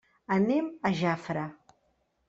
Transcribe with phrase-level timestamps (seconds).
[0.35, 1.47] Anem a Jafre.